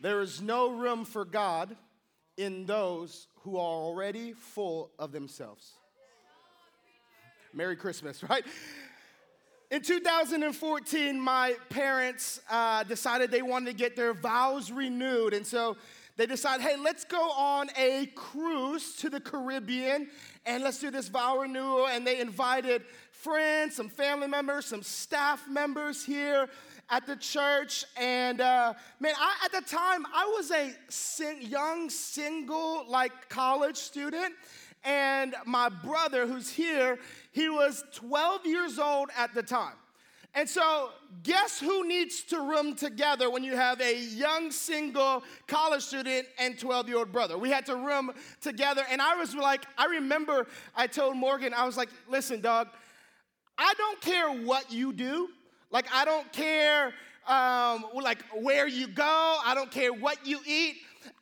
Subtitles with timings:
[0.00, 1.76] There is no room for God
[2.36, 5.72] in those who are already full of themselves.
[7.52, 8.44] Merry Christmas, right?
[9.70, 15.34] In 2014, my parents uh, decided they wanted to get their vows renewed.
[15.34, 15.76] And so
[16.16, 20.08] they decided, hey, let's go on a cruise to the Caribbean
[20.46, 21.88] and let's do this vow renewal.
[21.88, 26.48] And they invited friends, some family members, some staff members here
[26.90, 27.84] at the church.
[27.96, 33.76] And uh, man, I, at the time, I was a sing, young, single, like college
[33.76, 34.34] student.
[34.84, 36.98] And my brother, who's here,
[37.32, 39.74] he was 12 years old at the time.
[40.36, 40.90] And so,
[41.22, 46.58] guess who needs to room together when you have a young single college student and
[46.58, 47.38] 12 year old brother?
[47.38, 48.82] We had to room together.
[48.90, 52.66] And I was like, I remember I told Morgan, I was like, listen, dog,
[53.56, 55.28] I don't care what you do.
[55.74, 56.94] Like, I don't care
[57.26, 59.38] um, like where you go.
[59.44, 60.76] I don't care what you eat.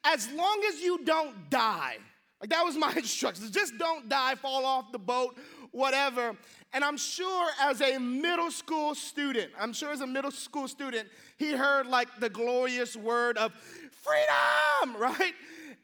[0.04, 1.96] As long as you don't die.
[2.38, 3.50] Like, that was my instructions.
[3.50, 5.38] Just don't die, fall off the boat,
[5.70, 6.36] whatever.
[6.74, 11.08] And I'm sure as a middle school student, I'm sure as a middle school student,
[11.38, 15.32] he heard like the glorious word of freedom, right?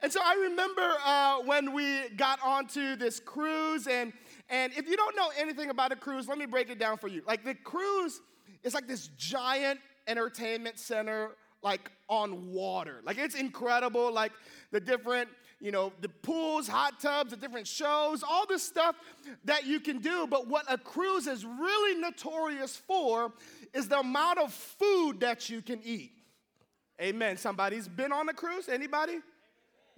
[0.02, 4.12] And so I remember uh, when we got onto this cruise, and,
[4.50, 7.08] and if you don't know anything about a cruise, let me break it down for
[7.08, 7.22] you.
[7.26, 8.20] Like the cruise
[8.62, 11.30] is like this giant entertainment center,
[11.62, 13.00] like on water.
[13.04, 14.32] Like it's incredible, like
[14.70, 15.28] the different
[15.60, 18.94] you know, the pools, hot tubs, the different shows, all this stuff
[19.44, 20.26] that you can do.
[20.26, 23.32] But what a cruise is really notorious for
[23.74, 26.12] is the amount of food that you can eat.
[27.00, 27.36] Amen.
[27.36, 28.68] Somebody's been on a cruise?
[28.68, 29.18] Anybody?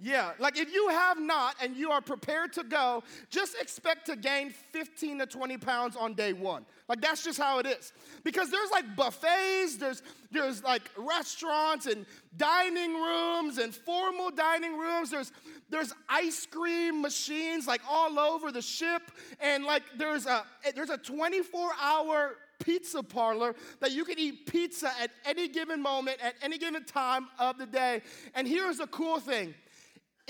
[0.03, 4.17] Yeah, like if you have not and you are prepared to go, just expect to
[4.17, 6.65] gain 15 to 20 pounds on day one.
[6.89, 7.93] Like that's just how it is.
[8.25, 12.07] Because there's like buffets, there's there's like restaurants and
[12.39, 15.11] dining rooms and formal dining rooms.
[15.11, 15.33] There's
[15.69, 19.03] there's ice cream machines like all over the ship,
[19.39, 20.45] and like there's a
[20.75, 26.19] there's a 24 hour pizza parlor that you can eat pizza at any given moment,
[26.23, 28.03] at any given time of the day.
[28.35, 29.55] And here's the cool thing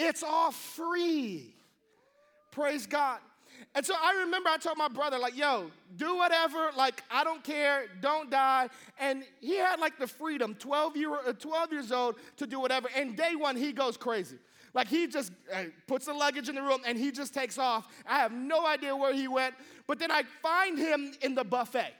[0.00, 1.54] it's all free.
[2.50, 3.20] Praise God.
[3.74, 7.44] And so I remember I told my brother, like, yo, do whatever, like, I don't
[7.44, 8.68] care, don't die.
[8.98, 12.88] And he had like the freedom, 12, year, uh, 12 years old, to do whatever.
[12.96, 14.38] And day one, he goes crazy.
[14.72, 17.86] Like, he just uh, puts the luggage in the room and he just takes off.
[18.06, 19.54] I have no idea where he went.
[19.86, 21.92] But then I find him in the buffet.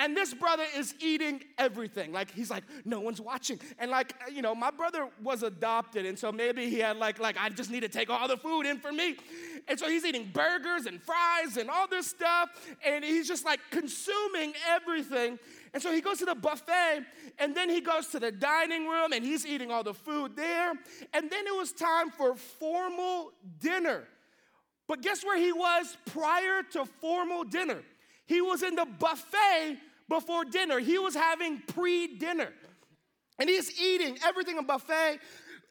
[0.00, 2.12] And this brother is eating everything.
[2.12, 3.58] Like he's like, no one's watching.
[3.80, 7.36] And like, you know, my brother was adopted, and so maybe he had like, like,
[7.38, 9.16] I just need to take all the food in for me.
[9.66, 12.48] And so he's eating burgers and fries and all this stuff,
[12.86, 15.38] and he's just like consuming everything.
[15.74, 17.04] And so he goes to the buffet,
[17.38, 20.70] and then he goes to the dining room, and he's eating all the food there.
[21.12, 24.04] And then it was time for formal dinner.
[24.86, 27.82] But guess where he was prior to formal dinner?
[28.26, 30.78] He was in the buffet before dinner.
[30.78, 32.48] He was having pre dinner.
[33.38, 35.18] And he's eating everything a buffet.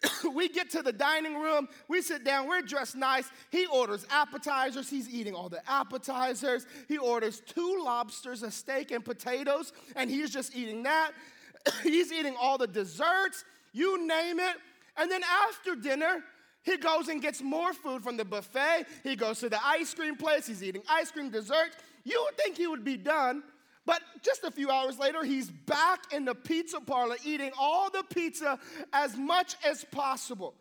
[0.34, 3.30] we get to the dining room, we sit down, we're dressed nice.
[3.50, 6.66] He orders appetizers, he's eating all the appetizers.
[6.88, 11.12] He orders two lobsters, a steak, and potatoes, and he's just eating that.
[11.84, 13.44] he's eating all the desserts,
[13.74, 14.58] you name it.
[14.98, 16.24] And then after dinner,
[16.64, 18.86] he goes and gets more food from the buffet.
[19.04, 21.72] He goes to the ice cream place, he's eating ice cream, dessert.
[22.04, 23.44] You would think he would be done,
[23.88, 28.04] but just a few hours later, he's back in the pizza parlor eating all the
[28.14, 28.60] pizza
[28.92, 30.54] as much as possible.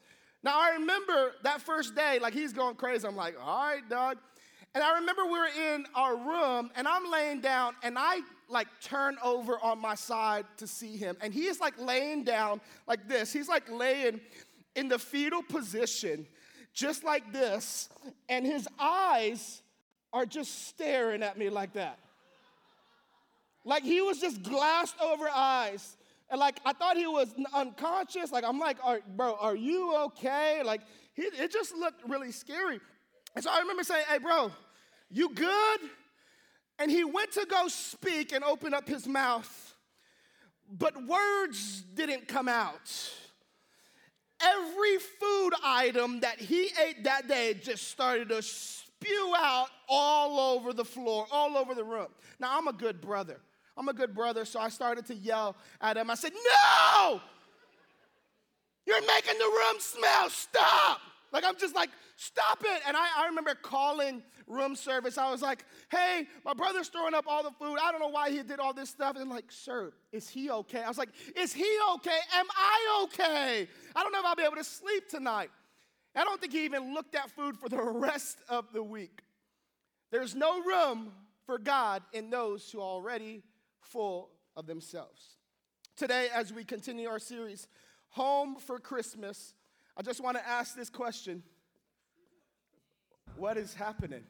[0.44, 3.04] Now, I remember that first day, like he's going crazy.
[3.04, 4.18] I'm like, all right, Doug.
[4.76, 8.68] And I remember we were in our room and I'm laying down and I like
[8.80, 11.16] turn over on my side to see him.
[11.20, 13.32] And he is like laying down like this.
[13.32, 14.20] He's like laying
[14.76, 16.28] in the fetal position,
[16.72, 17.88] just like this.
[18.28, 19.62] And his eyes
[20.12, 21.98] are just staring at me like that.
[23.66, 25.96] Like he was just glassed over eyes.
[26.30, 28.30] And like I thought he was unconscious.
[28.30, 28.78] Like I'm like,
[29.16, 30.62] bro, are you okay?
[30.64, 30.82] Like
[31.14, 32.80] he, it just looked really scary.
[33.34, 34.52] And so I remember saying, hey, bro,
[35.10, 35.80] you good?
[36.78, 39.74] And he went to go speak and open up his mouth,
[40.70, 43.10] but words didn't come out.
[44.40, 50.72] Every food item that he ate that day just started to spew out all over
[50.72, 52.08] the floor, all over the room.
[52.38, 53.40] Now, I'm a good brother.
[53.76, 56.10] I'm a good brother, so I started to yell at him.
[56.10, 57.20] I said, No!
[58.86, 60.30] You're making the room smell.
[60.30, 61.00] Stop!
[61.32, 62.82] Like, I'm just like, stop it.
[62.86, 65.18] And I, I remember calling room service.
[65.18, 67.78] I was like, hey, my brother's throwing up all the food.
[67.82, 69.16] I don't know why he did all this stuff.
[69.16, 70.82] And like, sir, is he okay?
[70.82, 72.18] I was like, is he okay?
[72.34, 73.68] Am I okay?
[73.94, 75.50] I don't know if I'll be able to sleep tonight.
[76.14, 79.22] I don't think he even looked at food for the rest of the week.
[80.10, 81.12] There's no room
[81.44, 83.42] for God in those who already
[83.90, 85.36] full of themselves.
[85.96, 87.68] Today, as we continue our series,
[88.10, 89.52] Home for Christmas,
[89.96, 91.42] I just want to ask this question
[93.36, 94.22] What is happening?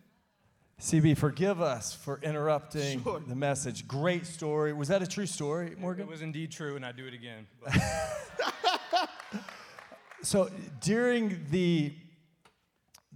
[0.80, 3.20] CB, forgive us for interrupting Sure.
[3.26, 3.88] the message.
[3.88, 4.74] Great story.
[4.74, 6.02] Was that a true story, Morgan?
[6.06, 7.46] It was indeed true, and I do it again.
[10.26, 10.50] So
[10.80, 11.94] during the,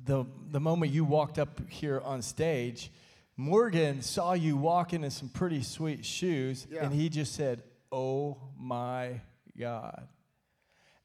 [0.05, 2.93] the, the moment you walked up here on stage,
[3.41, 6.85] Morgan saw you walking in some pretty sweet shoes, Yeah.
[6.85, 9.21] and he just said, Oh my
[9.59, 10.07] God.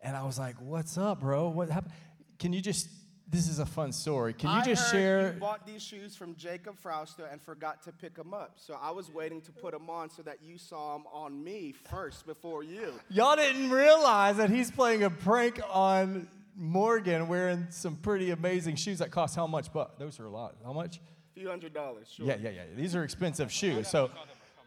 [0.02, 1.48] And I was like, What's up, bro?
[1.48, 1.94] What happened?
[2.38, 2.90] Can you just,
[3.30, 4.34] this is a fun story.
[4.34, 5.34] Can you I just share?
[5.34, 8.58] You bought these shoes from Jacob Frauster and forgot to pick them up.
[8.58, 11.74] So I was waiting to put them on so that you saw them on me
[11.90, 12.94] first before you.
[13.10, 16.28] Y'all didn't realize that he's playing a prank on
[16.58, 19.72] Morgan wearing some pretty amazing shoes that cost how much?
[19.72, 20.56] But those are a lot.
[20.66, 21.00] How much?
[21.36, 22.26] A few hundred dollars, sure.
[22.26, 22.62] Yeah, yeah, yeah.
[22.78, 23.90] These are expensive shoes.
[23.90, 24.10] So,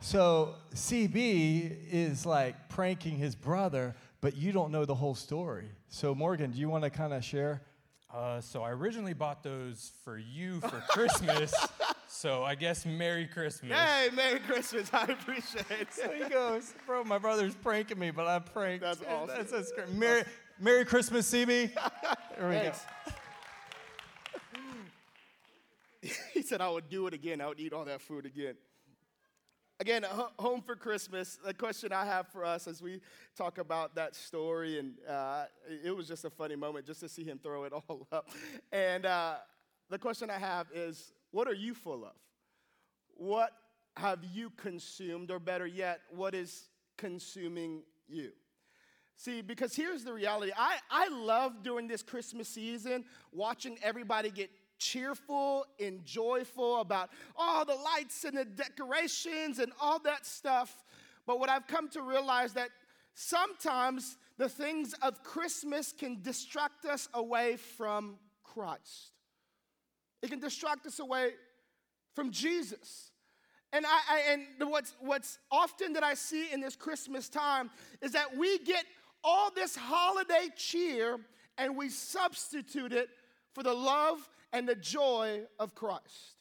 [0.00, 5.70] so CB is like pranking his brother, but you don't know the whole story.
[5.88, 7.62] So Morgan, do you want to kind of share?
[8.12, 11.54] Uh, so I originally bought those for you for Christmas.
[12.08, 13.72] so I guess Merry Christmas.
[13.72, 14.90] Hey, Merry Christmas.
[14.92, 15.88] I appreciate it.
[15.92, 18.82] So he goes, bro, my brother's pranking me, but I pranked.
[18.82, 19.36] That's awesome.
[19.36, 19.90] That's, that's great.
[19.90, 20.24] Merry,
[20.60, 21.70] Merry Christmas, CB.
[22.38, 22.72] There we go.
[26.34, 27.40] He said I would do it again.
[27.40, 28.54] I would eat all that food again.
[29.80, 31.38] Again, ho- home for Christmas.
[31.44, 33.00] The question I have for us as we
[33.36, 35.44] talk about that story, and uh,
[35.84, 38.28] it was just a funny moment just to see him throw it all up.
[38.72, 39.36] And uh,
[39.88, 42.14] the question I have is, what are you full of?
[43.14, 43.52] What
[43.96, 48.30] have you consumed, or better yet, what is consuming you?
[49.16, 50.52] See, because here's the reality.
[50.56, 54.48] I, I love during this Christmas season watching everybody get
[54.78, 60.84] cheerful and joyful about all the lights and the decorations and all that stuff.
[61.26, 62.70] But what I've come to realize that
[63.14, 69.12] sometimes the things of Christmas can distract us away from Christ.
[70.22, 71.32] It can distract us away
[72.14, 73.10] from Jesus.
[73.72, 77.70] And I, I and what's what's often that I see in this Christmas time
[78.00, 78.84] is that we get
[79.22, 81.18] all this holiday cheer
[81.58, 83.10] and we substitute it
[83.52, 86.36] for the love and the joy of Christ.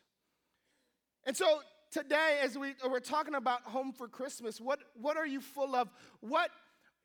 [1.25, 1.59] And so
[1.92, 5.89] today, as we, we're talking about home for Christmas, what, what are you full of?
[6.21, 6.51] What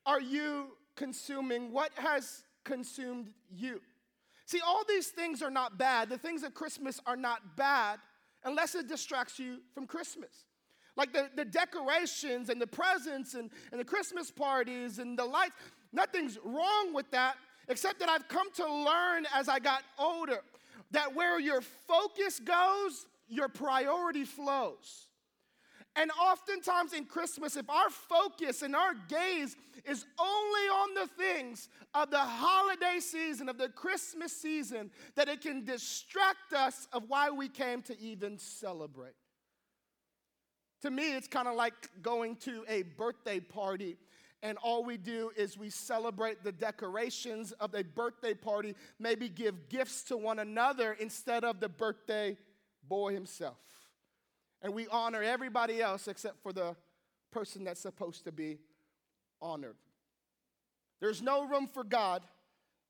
[0.07, 1.73] are you consuming?
[1.73, 3.81] What has consumed you?
[4.47, 6.09] See, all these things are not bad.
[6.09, 8.01] The things of Christmas are not bad
[8.45, 10.45] unless it distracts you from Christmas.
[10.97, 15.55] Like the, the decorations and the presents and, and the Christmas parties and the lights,
[15.93, 17.37] nothing's wrong with that,
[17.69, 20.41] except that I've come to learn as I got older
[20.93, 25.09] that where your focus goes, your priority flows.
[25.95, 31.69] And oftentimes in Christmas, if our focus and our gaze is only on the things
[31.93, 37.29] of the holiday season, of the Christmas season, that it can distract us of why
[37.31, 39.13] we came to even celebrate.
[40.81, 43.99] To me, it's kind of like going to a birthday party
[44.43, 49.69] and all we do is we celebrate the decorations of a birthday party, maybe give
[49.69, 52.37] gifts to one another instead of the birthday
[52.89, 53.57] boy himself.
[54.61, 56.75] And we honor everybody else except for the
[57.31, 58.59] person that's supposed to be
[59.41, 59.77] honored.
[61.01, 62.23] There's no room for God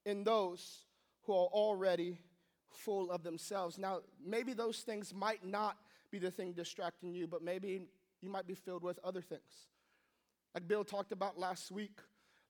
[0.05, 0.85] in those
[1.23, 2.19] who are already
[2.71, 3.79] full of themselves.
[3.79, 5.77] Now, maybe those things might not
[6.11, 7.83] be the thing distracting you, but maybe
[8.21, 9.69] you might be filled with other things.
[10.55, 11.99] Like Bill talked about last week,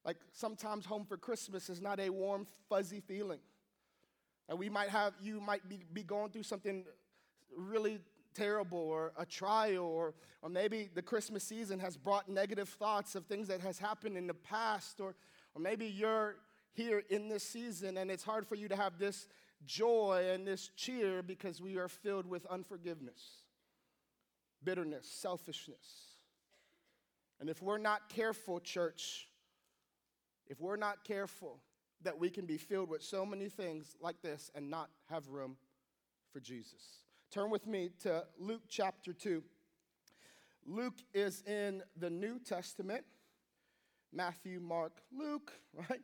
[0.05, 3.41] like sometimes home for Christmas is not a warm, fuzzy feeling.
[4.49, 6.85] And we might have, you might be, be going through something
[7.57, 8.01] really
[8.35, 13.27] terrible or a trial or, or maybe the christmas season has brought negative thoughts of
[13.27, 15.15] things that has happened in the past or,
[15.55, 16.37] or maybe you're
[16.73, 19.29] here in this season and it's hard for you to have this
[19.67, 23.43] joy and this cheer because we are filled with unforgiveness
[24.65, 26.12] bitterness selfishness
[27.43, 29.29] and if we're not careful church
[30.47, 31.59] if we're not careful
[32.03, 35.59] that we can be filled with so many things like this and not have room
[36.33, 39.43] for jesus Turn with me to Luke chapter 2.
[40.67, 43.05] Luke is in the New Testament
[44.13, 45.51] Matthew, Mark, Luke,
[45.89, 46.03] right?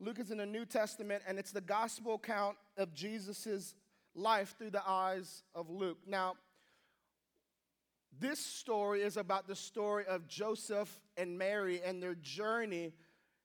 [0.00, 3.74] Luke is in the New Testament, and it's the gospel account of Jesus'
[4.14, 5.98] life through the eyes of Luke.
[6.06, 6.36] Now,
[8.18, 12.92] this story is about the story of Joseph and Mary and their journey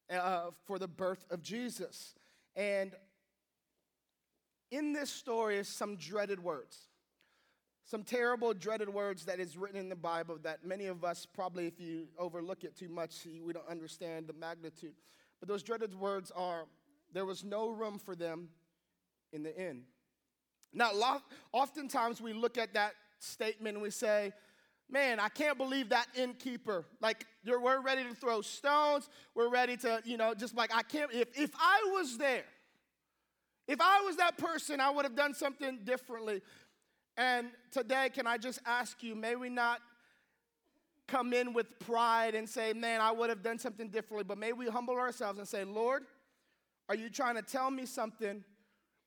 [0.09, 2.15] uh, for the birth of Jesus.
[2.55, 2.93] And
[4.71, 6.77] in this story is some dreaded words.
[7.83, 11.67] Some terrible, dreaded words that is written in the Bible that many of us probably,
[11.67, 14.93] if you overlook it too much, we don't understand the magnitude.
[15.39, 16.65] But those dreaded words are
[17.11, 18.49] there was no room for them
[19.33, 19.83] in the inn.
[20.73, 20.91] Now,
[21.51, 24.31] oftentimes we look at that statement and we say,
[24.91, 26.85] man, I can't believe that innkeeper.
[26.99, 29.09] Like, we're ready to throw stones.
[29.33, 32.43] We're ready to, you know, just like, I can't, if, if I was there,
[33.67, 36.41] if I was that person, I would have done something differently.
[37.17, 39.79] And today, can I just ask you, may we not
[41.07, 44.53] come in with pride and say, man, I would have done something differently, but may
[44.53, 46.03] we humble ourselves and say, Lord,
[46.89, 48.43] are you trying to tell me something,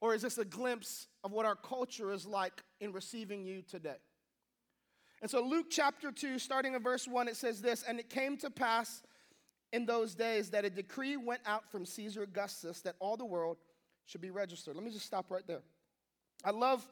[0.01, 3.97] or is this a glimpse of what our culture is like in receiving you today?
[5.23, 8.37] And so, Luke chapter 2, starting in verse 1, it says this And it came
[8.39, 9.03] to pass
[9.73, 13.57] in those days that a decree went out from Caesar Augustus that all the world
[14.07, 14.77] should be registered.
[14.77, 15.63] Let me just stop right there.
[16.45, 16.87] I love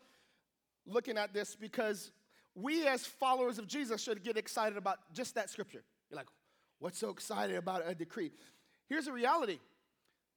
[0.87, 2.11] looking at this because
[2.55, 5.85] we, as followers of Jesus, should get excited about just that scripture.
[6.11, 6.29] You're like,
[6.79, 8.33] what's so excited about a decree?
[8.88, 9.59] Here's the reality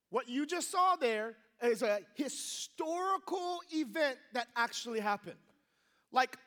[0.10, 5.38] what you just saw there is a historical event that actually happened.
[6.12, 6.38] Like,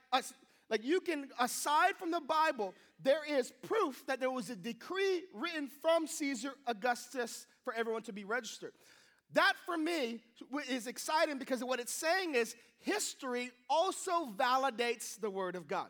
[0.70, 5.22] like you can, aside from the Bible, there is proof that there was a decree
[5.32, 8.72] written from Caesar Augustus for everyone to be registered.
[9.32, 10.20] That for me
[10.68, 15.88] is exciting because what it's saying is history also validates the Word of God.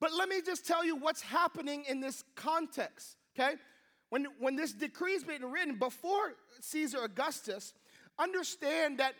[0.00, 3.56] But let me just tell you what's happening in this context, okay?
[4.10, 7.74] When, when this decree is being written before Caesar Augustus,
[8.18, 9.14] understand that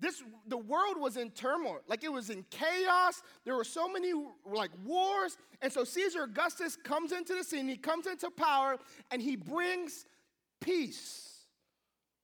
[0.00, 1.80] this the world was in turmoil.
[1.86, 3.22] Like it was in chaos.
[3.44, 4.12] There were so many
[4.50, 5.36] like wars.
[5.60, 7.68] And so caesar augustus comes into the scene.
[7.68, 8.78] He comes into power
[9.10, 10.06] and he brings
[10.60, 11.26] peace.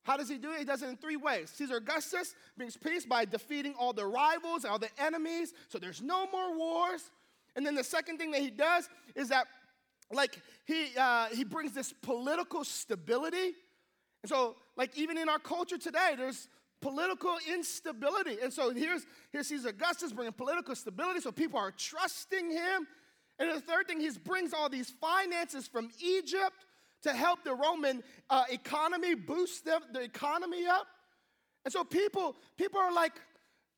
[0.03, 0.59] How does he do it?
[0.59, 1.51] He does it in three ways.
[1.55, 6.27] Caesar augustus brings peace by defeating all the rivals all the enemies so there's no
[6.31, 7.11] more wars.
[7.55, 9.45] And then the second thing that he does is that
[10.11, 13.53] like he uh, he brings this political stability.
[14.23, 16.47] And so like even in our culture today there's
[16.81, 18.37] political instability.
[18.41, 22.87] And so here's, here's Caesar Augustus bringing political stability, so people are trusting him.
[23.39, 26.65] And the third thing, he brings all these finances from Egypt
[27.03, 30.87] to help the Roman uh, economy, boost the, the economy up.
[31.63, 33.13] And so people, people are like,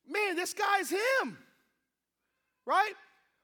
[0.07, 1.37] man, this guy's him,
[2.65, 2.93] right?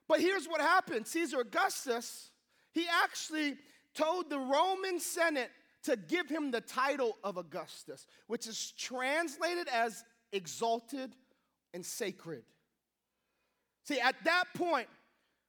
[0.07, 2.29] But here's what happened Caesar Augustus,
[2.71, 3.55] he actually
[3.93, 5.50] told the Roman Senate
[5.86, 11.15] to give him the title of Augustus, which is translated as exalted
[11.74, 12.44] and sacred.
[13.84, 14.88] See, at that point,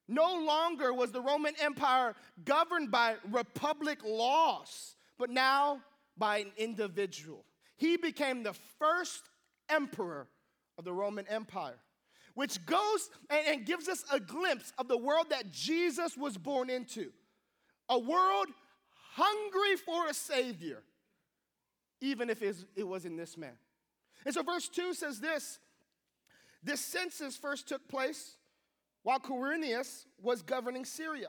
[0.09, 2.15] no longer was the Roman Empire
[2.45, 5.81] governed by republic laws, but now
[6.17, 7.45] by an individual.
[7.77, 9.23] He became the first
[9.69, 10.29] emperor
[10.79, 11.79] of the Roman Empire,
[12.35, 16.71] which goes and, and gives us a glimpse of the world that Jesus was born
[16.71, 17.11] into.
[17.89, 18.49] A world
[19.17, 20.83] hungry for a Savior,
[22.01, 23.57] even if it was in this man.
[24.25, 25.59] And so, verse 2 says this
[26.63, 28.37] this census first took place
[29.03, 31.29] while Quirinius was governing Syria.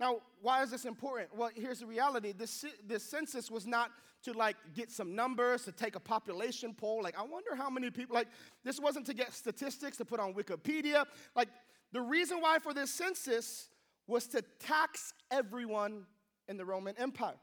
[0.00, 1.28] Now, why is this important?
[1.34, 3.90] Well, here's the reality this, this census was not
[4.24, 7.00] to like get some numbers, to take a population poll.
[7.02, 8.28] Like, I wonder how many people, like,
[8.64, 11.06] this wasn't to get statistics to put on Wikipedia.
[11.36, 11.48] Like,
[11.92, 13.68] the reason why for this census
[14.06, 16.04] was to tax everyone
[16.48, 17.38] in the Roman Empire.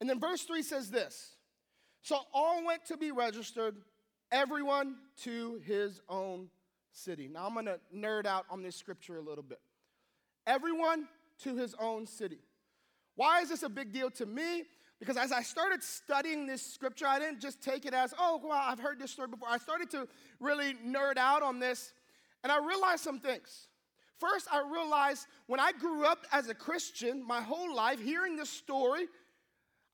[0.00, 1.36] And then verse 3 says this
[2.02, 3.76] So all went to be registered,
[4.30, 6.48] everyone to his own
[6.92, 7.28] city.
[7.28, 9.60] Now I'm to nerd out on this scripture a little bit.
[10.46, 11.06] Everyone
[11.42, 12.38] to his own city.
[13.16, 14.64] Why is this a big deal to me?
[14.98, 18.60] Because as I started studying this scripture, I didn't just take it as, oh, well,
[18.60, 19.48] I've heard this story before.
[19.48, 20.08] I started to
[20.40, 21.92] really nerd out on this,
[22.42, 23.67] and I realized some things.
[24.18, 28.50] First, I realized when I grew up as a Christian, my whole life, hearing this
[28.50, 29.06] story,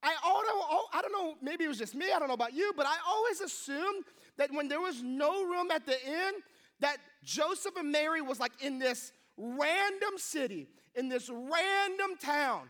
[0.01, 2.73] I, auto, I don't know, maybe it was just me, I don't know about you,
[2.75, 4.05] but I always assumed
[4.37, 6.33] that when there was no room at the inn,
[6.79, 12.69] that Joseph and Mary was like in this random city, in this random town,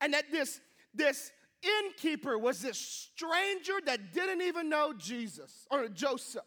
[0.00, 0.60] and that this,
[0.94, 1.32] this
[1.62, 6.44] innkeeper was this stranger that didn't even know Jesus or Joseph.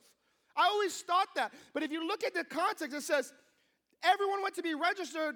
[0.55, 1.53] I always thought that.
[1.73, 3.33] But if you look at the context, it says,
[4.03, 5.35] everyone went to be registered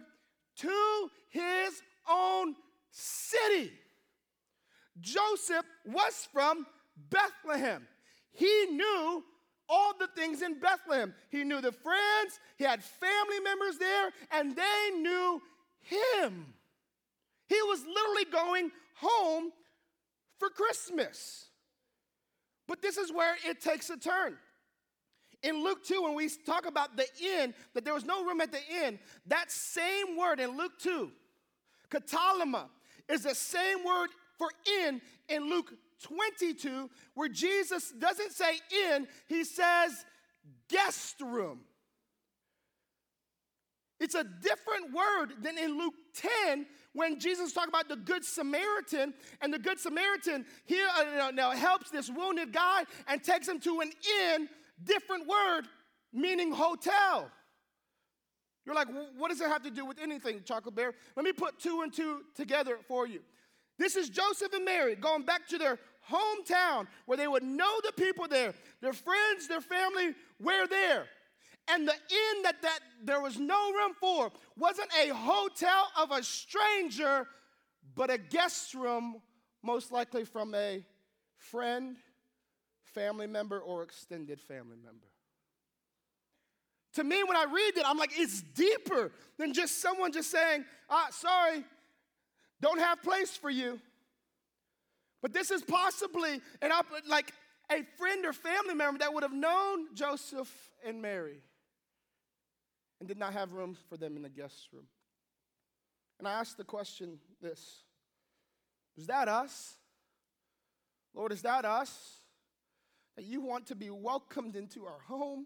[0.58, 2.56] to his own
[2.92, 3.72] city.
[5.00, 6.66] Joseph was from
[7.10, 7.88] Bethlehem.
[8.32, 9.24] He knew
[9.70, 11.14] all the things in Bethlehem.
[11.30, 15.42] He knew the friends, he had family members there, and they knew
[15.82, 16.54] him.
[17.48, 19.52] He was literally going home
[20.40, 21.48] for Christmas.
[22.68, 24.38] But this is where it takes a turn.
[25.44, 28.52] In Luke 2, when we talk about the inn, that there was no room at
[28.52, 28.98] the inn,
[29.28, 31.12] that same word in Luke 2,
[31.92, 32.66] katalama,
[33.10, 34.50] is the same word for
[34.82, 35.74] inn in Luke
[36.04, 38.60] 22, where Jesus doesn't say
[38.90, 40.06] inn, he says
[40.70, 41.60] guest room.
[44.00, 45.94] It's a different word than in Luke
[46.48, 51.52] 10 when Jesus talked about the Good Samaritan, and the Good Samaritan here uh, now
[51.52, 53.92] helps this wounded guy and takes him to an
[54.32, 54.50] inn,
[54.86, 55.64] different word,
[56.12, 57.30] meaning hotel.
[58.66, 58.88] You're like,
[59.18, 60.94] what does it have to do with anything, Chocolate Bear?
[61.16, 63.20] Let me put two and two together for you.
[63.78, 67.92] This is Joseph and Mary going back to their hometown where they would know the
[67.92, 71.06] people there, their friends, their family, were there.
[71.70, 76.22] And the inn that, that there was no room for wasn't a hotel of a
[76.22, 77.28] stranger,
[77.96, 79.22] but a guest room,
[79.64, 80.86] most likely from a
[81.38, 81.96] friend,
[82.94, 85.08] family member, or extended family member.
[86.94, 90.64] To me, when I read it, I'm like, it's deeper than just someone just saying,
[90.90, 91.64] ah, sorry,
[92.62, 93.80] don't have place for you.
[95.22, 97.34] But this is possibly an op- like
[97.72, 100.52] a friend or family member that would have known Joseph
[100.86, 101.40] and Mary
[103.00, 104.86] and did not have room for them in the guest room.
[106.20, 107.84] And I asked the question this
[108.98, 109.76] Is that us?
[111.14, 112.20] Lord, is that us?
[113.16, 115.46] That you want to be welcomed into our home,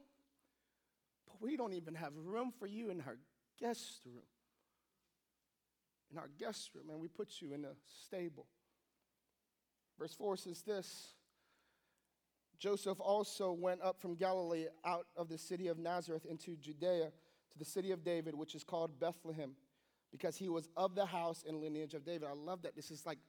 [1.27, 3.17] but we don't even have room for you in our
[3.59, 4.23] guest room.
[6.11, 7.73] In our guest room, and we put you in a
[8.05, 8.47] stable.
[9.99, 11.13] Verse 4 says this
[12.59, 17.11] Joseph also went up from Galilee out of the city of Nazareth into Judea
[17.51, 19.51] to the city of David, which is called Bethlehem,
[20.11, 22.27] because he was of the house and lineage of David.
[22.29, 22.75] I love that.
[22.75, 23.19] This is like,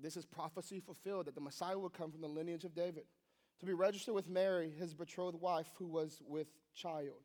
[0.00, 3.04] this is prophecy fulfilled that the Messiah would come from the lineage of David.
[3.60, 7.22] To be registered with Mary, his betrothed wife, who was with child.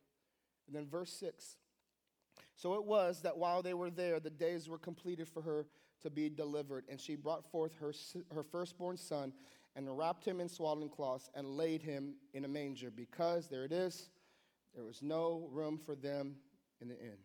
[0.66, 1.56] And then verse 6.
[2.54, 5.66] So it was that while they were there, the days were completed for her
[6.02, 6.84] to be delivered.
[6.88, 7.92] And she brought forth her,
[8.34, 9.32] her firstborn son
[9.74, 13.72] and wrapped him in swaddling cloths and laid him in a manger because, there it
[13.72, 14.10] is,
[14.74, 16.36] there was no room for them
[16.80, 17.18] in the inn.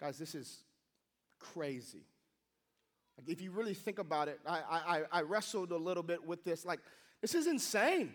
[0.00, 0.64] Guys, this is
[1.38, 2.06] crazy.
[3.16, 6.44] Like, if you really think about it, I, I, I wrestled a little bit with
[6.44, 6.64] this.
[6.64, 6.80] Like,
[7.26, 8.12] this is insane.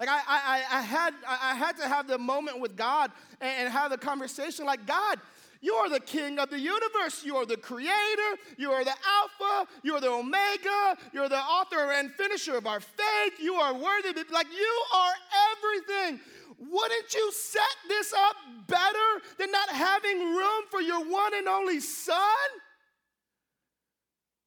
[0.00, 3.68] Like I, I, I, had, I had to have the moment with God and, and
[3.70, 5.18] have the conversation like, God,
[5.60, 7.22] you are the king of the universe.
[7.22, 8.32] You are the creator.
[8.56, 9.70] You are the Alpha.
[9.82, 10.96] You are the Omega.
[11.12, 13.34] You're the author and finisher of our faith.
[13.38, 14.18] You are worthy.
[14.32, 15.12] Like, you are
[15.52, 16.20] everything.
[16.58, 18.36] Wouldn't you set this up
[18.68, 22.16] better than not having room for your one and only son?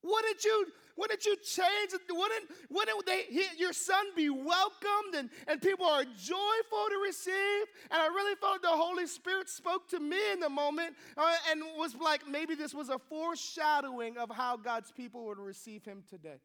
[0.02, 0.66] Wouldn't you,
[0.98, 1.92] wouldn't you change?
[2.10, 3.26] Wouldn't, wouldn't they,
[3.58, 7.66] your son be welcomed and, and people are joyful to receive?
[7.92, 11.62] And I really felt the Holy Spirit spoke to me in the moment uh, and
[11.78, 16.40] was like, maybe this was a foreshadowing of how God's people would receive him today.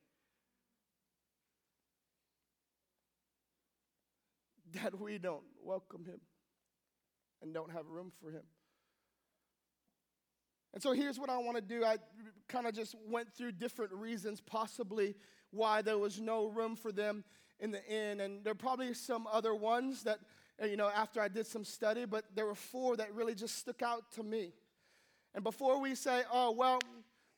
[4.73, 6.21] that we don't welcome him
[7.43, 8.43] and don't have room for him.
[10.73, 11.85] And so here's what I want to do.
[11.85, 11.97] I
[12.49, 15.15] kind of just went through different reasons, possibly
[15.51, 17.25] why there was no room for them
[17.59, 18.21] in the inn.
[18.21, 20.21] And there are probably some other ones that,
[20.63, 23.59] uh, you know, after I did some study, but there were four that really just
[23.59, 24.53] stuck out to me.
[25.35, 26.81] And before we say, oh, well,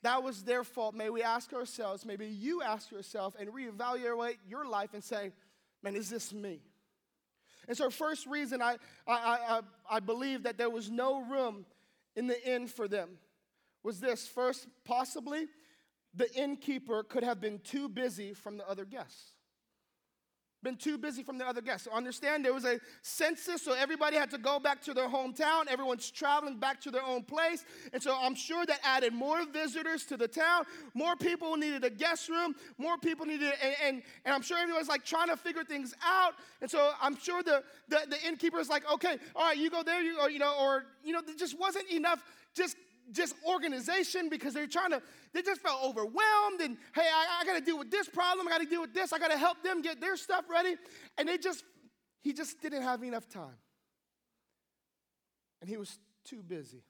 [0.03, 4.67] that was their fault, may we ask ourselves, maybe you ask yourself and reevaluate your
[4.67, 5.33] life and say,
[5.83, 6.61] man, is this me?
[7.69, 11.65] And so, first reason I, I, I, I believe that there was no room
[12.17, 13.19] in the inn for them
[13.83, 14.27] was this.
[14.27, 15.47] First, possibly
[16.15, 19.32] the innkeeper could have been too busy from the other guests
[20.63, 21.85] been too busy from the other guests.
[21.85, 25.67] So understand there was a census, so everybody had to go back to their hometown.
[25.69, 27.65] Everyone's traveling back to their own place.
[27.93, 30.65] And so I'm sure that added more visitors to the town.
[30.95, 32.55] More people needed a guest room.
[32.79, 36.35] More people needed, and, and, and I'm sure everyone's like trying to figure things out.
[36.61, 39.83] And so I'm sure the, the, the innkeeper is like, okay, all right, you go
[39.83, 42.23] there, you, or, you know, or, you know, there just wasn't enough
[42.55, 42.77] just
[43.11, 47.59] just organization because they're trying to, they just felt overwhelmed and, hey, I, I got
[47.59, 48.47] to deal with this problem.
[48.47, 49.13] I got to deal with this.
[49.13, 50.77] I got to help them get their stuff ready.
[51.19, 51.65] And they just,
[52.21, 53.59] he just didn't have enough time.
[55.61, 56.83] And he was too busy.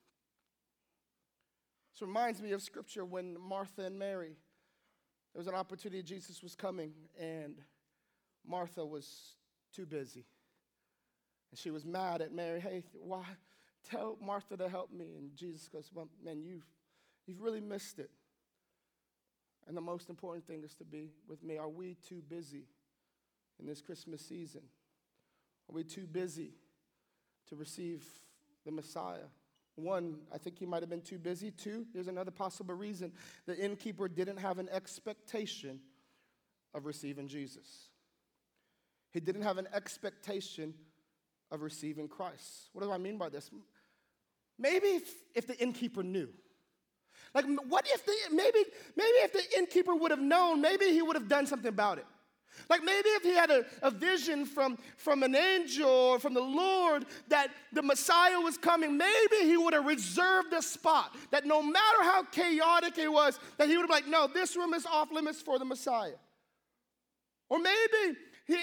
[1.95, 4.37] This reminds me of scripture when Martha and Mary
[5.33, 7.57] there was an opportunity, Jesus was coming, and
[8.47, 9.37] Martha was
[9.75, 10.27] too busy.
[11.51, 12.61] And she was mad at Mary.
[12.61, 13.25] Hey, why?
[13.91, 15.15] Tell Martha to help me.
[15.19, 16.67] And Jesus goes, well, man, you've,
[17.27, 18.11] you've really missed it.
[19.67, 21.57] And the most important thing is to be with me.
[21.57, 22.65] Are we too busy
[23.61, 24.63] in this Christmas season?
[25.71, 26.53] Are we too busy
[27.49, 28.05] to receive
[28.65, 29.29] the Messiah?
[29.77, 31.51] One, I think he might have been too busy.
[31.51, 33.13] Two, here's another possible reason
[33.47, 35.81] the innkeeper didn't have an expectation
[36.75, 37.89] of receiving Jesus.
[39.13, 40.75] He didn't have an expectation
[41.53, 42.71] of receiving Christ.
[42.73, 43.51] What do I mean by this?
[44.59, 46.29] Maybe if, if the innkeeper knew.
[47.35, 48.65] Like, what if the, maybe,
[48.97, 52.07] maybe if the innkeeper would have known, maybe he would have done something about it.
[52.69, 56.43] Like maybe if he had a, a vision from, from an angel or from the
[56.43, 61.17] Lord that the Messiah was coming, maybe he would have reserved a spot.
[61.31, 64.75] That no matter how chaotic it was, that he would have like, no, this room
[64.75, 66.13] is off limits for the Messiah.
[67.49, 68.57] Or maybe he,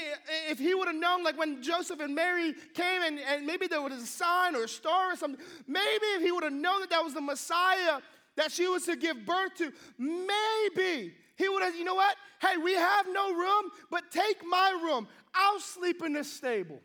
[0.49, 3.81] if he would have known, like when Joseph and Mary came and, and maybe there
[3.81, 6.89] was a sign or a star or something, maybe if he would have known that
[6.89, 7.99] that was the Messiah
[8.35, 12.15] that she was to give birth to, maybe he would have, you know what?
[12.41, 15.07] Hey, we have no room, but take my room.
[15.33, 16.81] I'll sleep in this stable.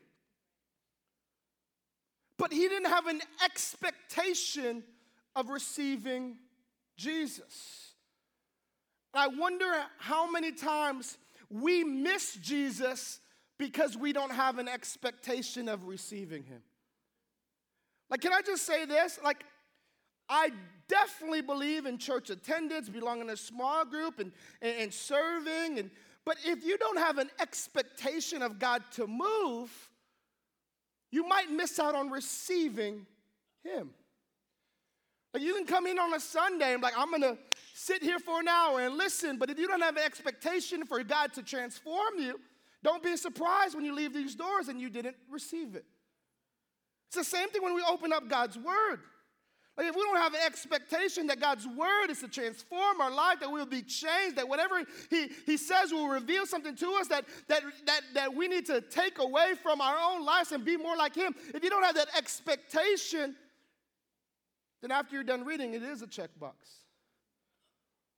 [2.38, 4.82] But he didn't have an expectation
[5.36, 6.36] of receiving
[6.96, 7.94] Jesus.
[9.12, 11.18] I wonder how many times
[11.50, 13.20] we miss Jesus
[13.58, 16.62] because we don't have an expectation of receiving him.
[18.10, 19.18] Like, can I just say this?
[19.22, 19.44] Like,
[20.28, 20.50] I
[20.88, 25.78] definitely believe in church attendance, belonging to a small group, and, and, and serving.
[25.78, 25.90] And,
[26.24, 29.70] but if you don't have an expectation of God to move,
[31.10, 33.06] you might miss out on receiving
[33.62, 33.90] Him.
[35.32, 37.36] Like you can come in on a Sunday and like, I'm gonna
[37.76, 41.02] sit here for an hour and listen, but if you don't have an expectation for
[41.02, 42.38] God to transform you,
[42.84, 45.84] don't be surprised when you leave these doors and you didn't receive it.
[47.08, 49.00] It's the same thing when we open up God's Word.
[49.76, 53.40] Like if we don't have an expectation that God's word is to transform our life,
[53.40, 57.24] that we'll be changed, that whatever He, he says will reveal something to us that,
[57.48, 60.96] that, that, that we need to take away from our own lives and be more
[60.96, 61.34] like Him.
[61.52, 63.34] If you don't have that expectation,
[64.80, 66.83] then after you're done reading, it is a checkbox.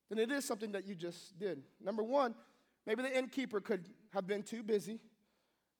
[0.09, 1.62] Then it is something that you just did.
[1.83, 2.35] Number one,
[2.87, 5.01] maybe the innkeeper could have been too busy.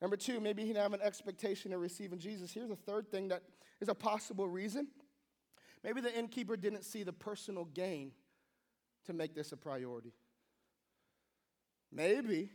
[0.03, 2.53] Number two, maybe he didn't have an expectation of receiving Jesus.
[2.53, 3.43] Here's a third thing that
[3.81, 4.89] is a possible reason.
[5.83, 8.13] Maybe the innkeeper didn't see the personal gain
[9.07, 10.13] to make this a priority.
[11.93, 12.51] Maybe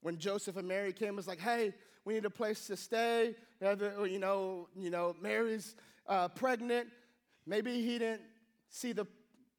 [0.00, 3.34] when Joseph and Mary came, it was like, hey, we need a place to stay.
[3.60, 5.74] You know, you know Mary's
[6.06, 6.88] uh, pregnant.
[7.46, 8.22] Maybe he didn't
[8.68, 9.06] see the,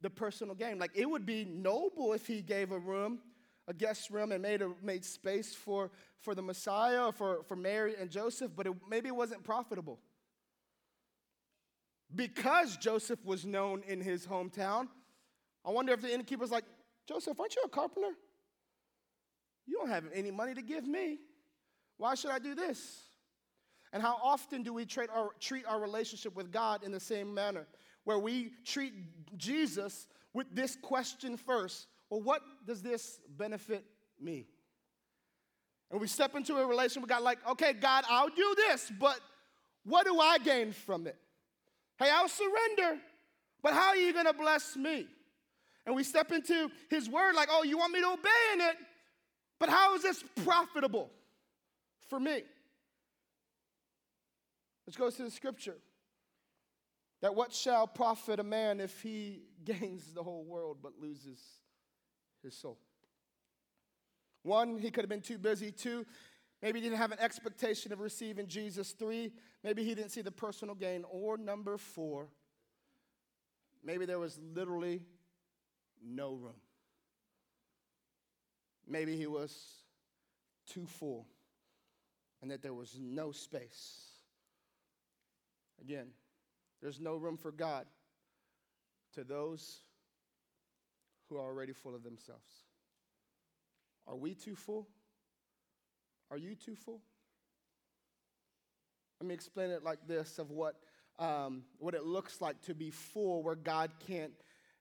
[0.03, 0.77] the personal gain.
[0.77, 3.19] Like it would be noble if he gave a room,
[3.67, 5.89] a guest room, and made, a, made space for,
[6.19, 9.97] for the Messiah or for, for Mary and Joseph, but it, maybe it wasn't profitable
[12.15, 14.87] because Joseph was known in his hometown.
[15.65, 16.65] I wonder if the innkeeper's like,
[17.07, 18.11] Joseph, aren't you a carpenter?
[19.65, 21.19] You don't have any money to give me.
[21.97, 23.01] Why should I do this?
[23.93, 27.33] And how often do we treat our, treat our relationship with God in the same
[27.33, 27.67] manner,
[28.03, 28.93] where we treat
[29.37, 33.85] Jesus with this question first Well, what does this benefit
[34.21, 34.45] me?
[35.91, 39.19] And we step into a relationship with God like, okay, God, I'll do this, but
[39.83, 41.15] what do I gain from it?
[41.99, 42.99] Hey, I'll surrender,
[43.61, 45.07] but how are you to bless me?
[45.85, 48.75] And we step into his word like, oh, you want me to obey in it,
[49.59, 51.11] but how is this profitable
[52.09, 52.41] for me?
[54.87, 55.77] Let's go to the scripture.
[57.23, 61.39] That what shall profit a man if he gains the whole world but loses
[62.43, 62.77] his soul?
[64.43, 65.71] One, he could have been too busy.
[65.71, 66.05] Two,
[66.63, 68.91] Maybe he didn't have an expectation of receiving Jesus.
[68.91, 69.33] Three,
[69.65, 71.03] maybe he didn't see the personal gain.
[71.11, 72.29] Or number four,
[73.83, 75.01] maybe there was literally
[76.01, 76.55] no room.
[78.87, 79.53] Maybe he was
[80.65, 81.27] too full
[82.41, 84.05] and that there was no space.
[85.81, 86.07] Again,
[86.83, 87.85] there's no room for God
[89.15, 89.79] to those
[91.29, 92.65] who are already full of themselves.
[94.05, 94.89] Are we too full?
[96.29, 96.99] Are you too full?
[99.21, 100.75] Let me explain it like this of what,
[101.19, 104.33] um, what it looks like to be full where God can't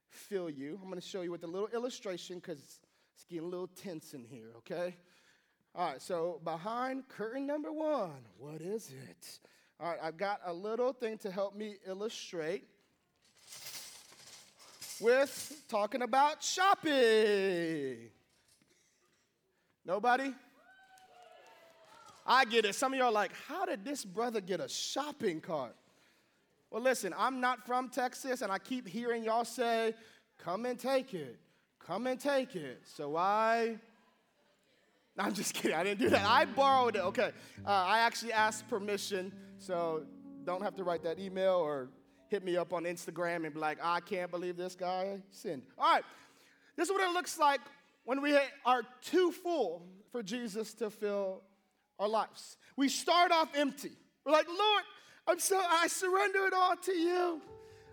[0.09, 0.77] fill you.
[0.81, 2.59] I'm going to show you with a little illustration because
[3.15, 4.97] it's getting a little tense in here, okay?
[5.73, 9.39] All right, so behind curtain number one, what is it?
[9.83, 12.63] All right, I've got a little thing to help me illustrate
[15.01, 18.07] with talking about shopping.
[19.85, 20.33] Nobody?
[22.25, 22.75] I get it.
[22.75, 25.75] Some of y'all are like, how did this brother get a shopping cart?
[26.71, 29.95] Well, listen, I'm not from Texas, and I keep hearing y'all say,
[30.37, 31.37] come and take it,
[31.85, 32.83] come and take it.
[32.85, 33.75] So I,
[35.17, 36.25] no, I'm just kidding, I didn't do that.
[36.25, 37.31] I borrowed it, okay.
[37.65, 40.03] Uh, I actually asked permission, so
[40.43, 41.89] don't have to write that email or
[42.27, 45.63] hit me up on Instagram and be like, I can't believe this guy sinned.
[45.77, 46.03] All right,
[46.75, 47.61] this is what it looks like
[48.05, 51.41] when we are too full for Jesus to fill
[51.99, 52.57] our lives.
[52.75, 53.91] We start off empty.
[54.25, 54.83] We're like, Lord,
[55.27, 57.41] I'm so I surrender it all to you.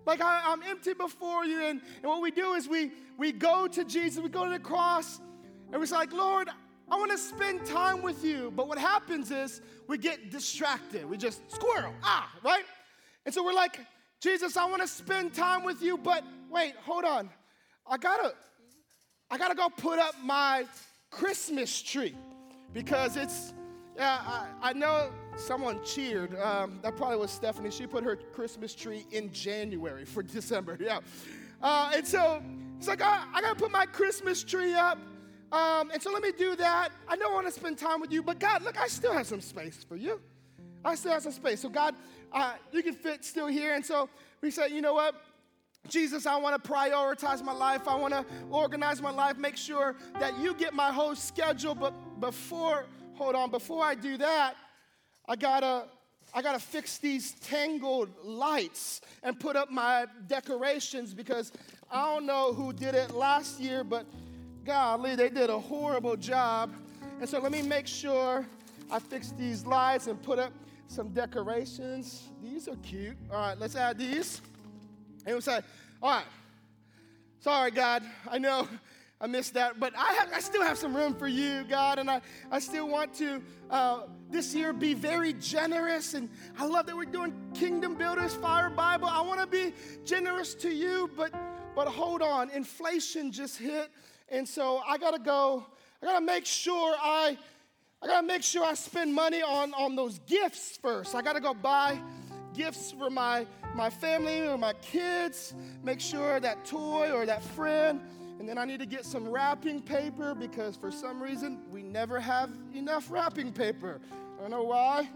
[0.06, 1.62] Like I, am empty before you.
[1.62, 4.59] And, and what we do is we we go to Jesus, we go to the
[4.59, 5.20] cross,
[5.72, 6.48] and we're like, Lord,
[6.90, 8.53] I want to spend time with you.
[8.55, 11.09] But what happens is we get distracted.
[11.09, 12.64] We just squirrel, ah, right?
[13.24, 13.81] And so we're like,
[14.20, 17.31] Jesus, I want to spend time with you, but wait, hold on.
[17.87, 18.35] I gotta,
[19.31, 20.64] I gotta go put up my
[21.11, 22.14] Christmas tree
[22.72, 23.53] because it's
[23.96, 24.18] yeah,
[24.62, 26.38] I, I know someone cheered.
[26.40, 27.70] Um, that probably was Stephanie.
[27.70, 30.79] She put her Christmas tree in January for December.
[30.81, 31.00] Yeah.
[31.62, 32.42] Uh, and so
[32.79, 34.98] it's like, I, I got to put my Christmas tree up.
[35.52, 36.90] Um, and so let me do that.
[37.08, 39.40] I don't want to spend time with you, but God, look, I still have some
[39.40, 40.20] space for you.
[40.84, 41.60] I still have some space.
[41.60, 41.94] So, God,
[42.32, 43.74] uh, you can fit still here.
[43.74, 44.08] And so
[44.40, 45.14] we said, you know what?
[45.88, 47.88] Jesus, I want to prioritize my life.
[47.88, 51.74] I want to organize my life, make sure that you get my whole schedule.
[51.74, 52.86] But before
[53.20, 54.56] hold on, before I do that,
[55.28, 55.84] I gotta
[56.32, 61.52] I gotta fix these tangled lights and put up my decorations because
[61.90, 64.06] I don't know who did it last year, but
[64.64, 66.73] golly, they did a horrible job.
[67.20, 68.46] And so let me make sure
[68.90, 70.53] I fix these lights and put up
[70.88, 72.29] some decorations.
[72.42, 73.16] These are cute.
[73.31, 74.40] All right, let's add these.
[75.27, 75.61] And we'll say,
[76.03, 76.25] all right,
[77.40, 78.66] sorry, God, I know
[79.20, 79.79] I missed that.
[79.79, 82.20] But I, have, I still have some room for you, God, and I,
[82.51, 86.14] I still want to uh, this year be very generous.
[86.14, 89.09] And I love that we're doing Kingdom Builders Fire Bible.
[89.09, 91.33] I want to be generous to you, but
[91.75, 93.90] but hold on, inflation just hit,
[94.31, 95.64] and so I gotta go.
[96.03, 97.37] I gotta make sure I
[98.03, 101.14] I gotta make sure I spend money on on those gifts first.
[101.14, 102.01] I gotta go buy
[102.55, 105.55] gifts for my my family or my kids.
[105.83, 108.01] Make sure that toy or that friend
[108.40, 112.19] and then I need to get some wrapping paper because for some reason we never
[112.19, 114.01] have enough wrapping paper.
[114.38, 115.11] I don't know why.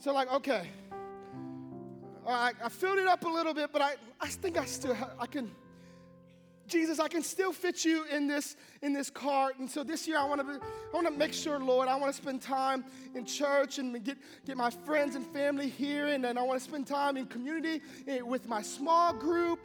[0.00, 0.68] So, like, okay.
[2.26, 4.96] All right, I filled it up a little bit, but I, I think I still
[5.20, 5.52] I can.
[6.70, 9.58] Jesus, I can still fit you in this in this cart.
[9.58, 12.14] And so this year I want to I want to make sure, Lord, I want
[12.14, 16.38] to spend time in church and get get my friends and family here, and then
[16.38, 19.60] I want to spend time in community eh, with my small group.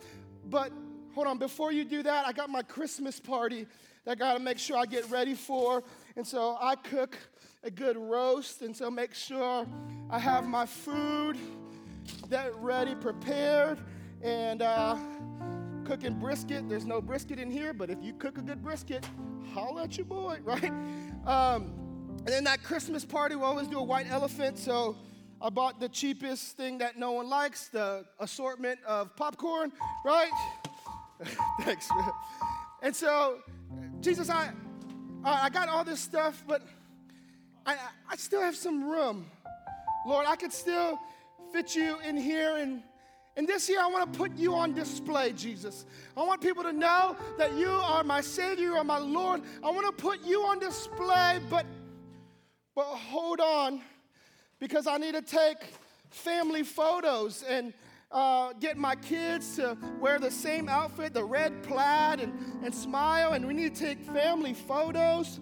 [0.49, 0.71] But
[1.13, 3.67] hold on, before you do that, I got my Christmas party
[4.03, 5.83] that I gotta make sure I get ready for.
[6.15, 7.17] And so I cook
[7.63, 9.65] a good roast, and so make sure
[10.09, 11.37] I have my food
[12.29, 13.79] that ready, prepared,
[14.21, 14.95] and uh,
[15.85, 16.67] cooking brisket.
[16.67, 19.07] There's no brisket in here, but if you cook a good brisket,
[19.53, 20.71] holla at your boy, right?
[21.25, 21.73] Um,
[22.17, 24.97] and then that Christmas party, we always do a white elephant, so
[25.41, 29.71] I bought the cheapest thing that no one likes, the assortment of popcorn,
[30.03, 30.31] right?
[31.61, 31.87] Thanks.
[32.81, 33.39] And so,
[34.01, 34.51] Jesus, I,
[35.23, 36.63] I got all this stuff, but
[37.65, 37.77] I,
[38.09, 39.27] I still have some room.
[40.07, 40.99] Lord, I could still
[41.53, 42.57] fit you in here.
[42.57, 42.81] And,
[43.37, 45.85] and this year, I want to put you on display, Jesus.
[46.15, 49.41] I want people to know that you are my Savior or my Lord.
[49.61, 51.65] I want to put you on display, but,
[52.75, 53.81] but hold on,
[54.57, 55.57] because I need to take
[56.11, 57.73] family photos and
[58.09, 63.33] uh, get my kids to wear the same outfit, the red plaid, and, and smile.
[63.33, 65.41] And we need to take family photos.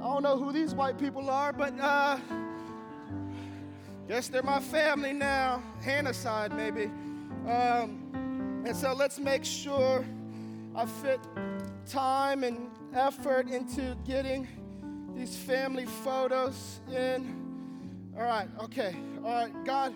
[0.00, 2.18] I don't know who these white people are, but uh,
[4.06, 5.64] guess they're my family now.
[5.80, 6.92] Hannah side, maybe.
[7.46, 10.02] Um, and so let's make sure
[10.74, 11.20] I fit
[11.86, 14.48] time and effort into getting
[15.14, 18.12] these family photos in.
[18.16, 18.96] All right, okay.
[19.22, 19.94] All right, God.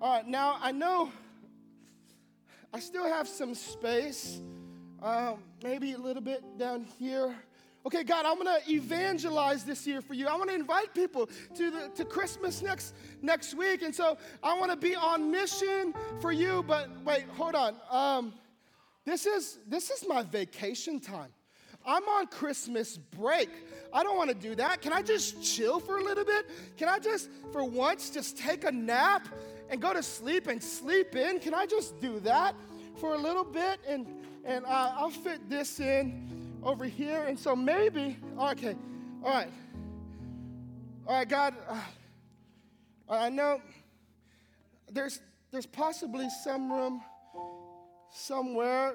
[0.00, 1.12] All right, now I know
[2.72, 4.40] I still have some space,
[5.00, 7.36] um, maybe a little bit down here.
[7.86, 10.26] Okay, God, I'm gonna evangelize this year for you.
[10.26, 14.58] I want to invite people to the to Christmas next next week, and so I
[14.58, 16.64] want to be on mission for you.
[16.66, 17.76] But wait, hold on.
[17.90, 18.34] Um,
[19.04, 21.30] this is this is my vacation time.
[21.86, 23.50] I'm on Christmas break.
[23.92, 24.80] I don't want to do that.
[24.80, 26.46] Can I just chill for a little bit?
[26.78, 29.28] Can I just, for once, just take a nap?
[29.70, 31.38] and go to sleep and sleep in.
[31.40, 32.54] Can I just do that
[33.00, 33.80] for a little bit?
[33.88, 34.06] And,
[34.44, 37.24] and uh, I'll fit this in over here.
[37.24, 38.74] And so maybe, okay,
[39.22, 39.50] all right.
[41.06, 41.76] All right, God, uh,
[43.08, 43.60] I know
[44.90, 47.02] there's, there's possibly some room
[48.10, 48.94] somewhere.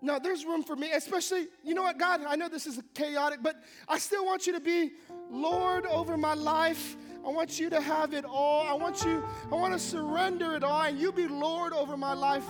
[0.00, 3.40] No, there's room for me, especially, you know what, God, I know this is chaotic,
[3.42, 3.56] but
[3.88, 4.92] I still want you to be
[5.30, 6.96] Lord over my life.
[7.24, 8.66] I want you to have it all.
[8.66, 12.14] I want you, I want to surrender it all, and you be Lord over my
[12.14, 12.44] life.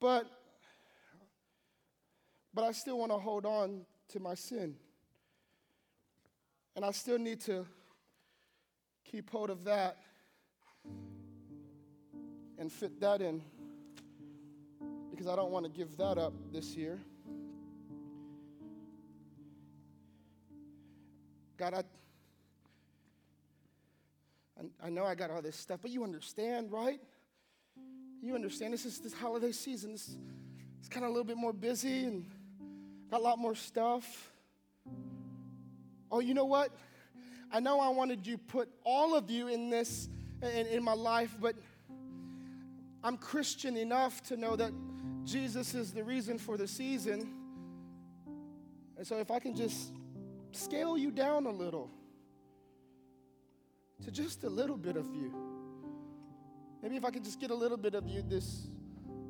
[0.00, 0.26] But,
[2.54, 4.76] but I still want to hold on to my sin.
[6.76, 7.66] And I still need to
[9.04, 9.98] keep hold of that
[12.58, 13.42] and fit that in
[15.10, 17.00] because I don't want to give that up this year.
[21.56, 21.82] God, I,
[24.84, 27.00] I, know I got all this stuff, but you understand, right?
[28.20, 29.92] You understand this is this holiday season.
[29.92, 30.16] It's,
[30.80, 32.26] it's kind of a little bit more busy and
[33.10, 34.32] got a lot more stuff.
[36.10, 36.70] Oh, you know what?
[37.50, 40.08] I know I wanted you put all of you in this
[40.42, 41.54] in, in my life, but
[43.02, 44.72] I'm Christian enough to know that
[45.24, 47.28] Jesus is the reason for the season.
[48.96, 49.92] And so if I can just
[50.52, 51.90] scale you down a little
[54.04, 55.34] to just a little bit of you.
[56.82, 58.68] Maybe if I could just get a little bit of you this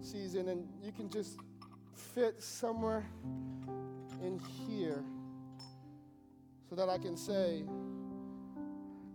[0.01, 1.39] season and you can just
[1.97, 3.05] fit somewhere
[4.23, 5.05] in here
[6.69, 7.65] so that I can say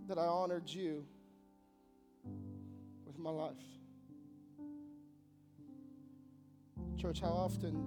[0.07, 1.05] that I honored you
[3.05, 3.53] with my life.
[6.97, 7.85] Church, how often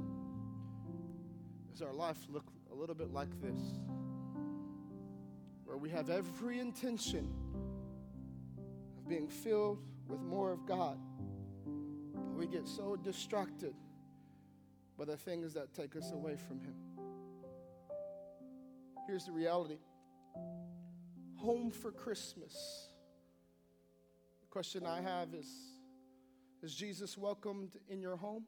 [1.70, 3.60] does our life look a little bit like this?
[5.64, 7.32] Where we have every intention
[8.98, 10.98] of being filled with more of God,
[12.14, 13.74] but we get so distracted
[14.98, 16.74] by the things that take us away from Him.
[19.06, 19.78] Here's the reality
[21.42, 22.88] home for Christmas.
[24.40, 25.48] The question I have is
[26.62, 28.44] Is Jesus welcomed in your home?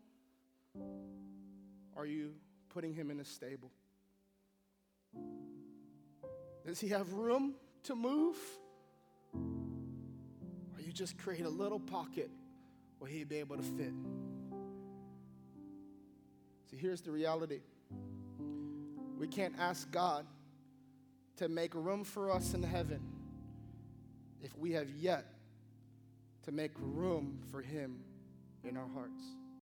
[1.96, 2.34] Are you
[2.68, 3.70] putting him in a stable?
[6.66, 7.54] Does he have room
[7.84, 8.36] to move?
[9.34, 12.30] Or you just create a little pocket
[12.98, 13.92] where he'd be able to fit?
[16.74, 17.60] See, here's the reality
[19.18, 20.26] we can't ask God
[21.36, 23.00] to make room for us in heaven
[24.42, 25.26] if we have yet
[26.44, 28.00] to make room for Him
[28.64, 29.22] in our hearts.